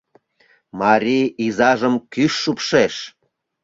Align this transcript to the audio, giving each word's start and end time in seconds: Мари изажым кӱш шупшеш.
Мари 0.79 1.19
изажым 1.45 1.95
кӱш 2.13 2.33
шупшеш. 2.41 2.95